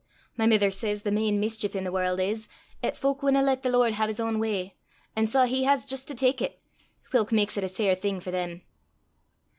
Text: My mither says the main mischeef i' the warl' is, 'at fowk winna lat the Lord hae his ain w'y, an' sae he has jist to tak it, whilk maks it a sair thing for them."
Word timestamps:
My 0.35 0.47
mither 0.47 0.71
says 0.71 1.03
the 1.03 1.11
main 1.11 1.39
mischeef 1.39 1.75
i' 1.79 1.83
the 1.83 1.91
warl' 1.91 2.19
is, 2.19 2.47
'at 2.81 2.97
fowk 2.97 3.21
winna 3.21 3.43
lat 3.43 3.61
the 3.61 3.69
Lord 3.69 3.93
hae 3.93 4.07
his 4.07 4.19
ain 4.19 4.37
w'y, 4.39 4.71
an' 5.15 5.27
sae 5.27 5.47
he 5.47 5.63
has 5.65 5.85
jist 5.85 6.07
to 6.07 6.15
tak 6.15 6.41
it, 6.41 6.59
whilk 7.13 7.31
maks 7.31 7.55
it 7.55 7.63
a 7.63 7.69
sair 7.69 7.93
thing 7.93 8.19
for 8.19 8.31
them." 8.31 8.63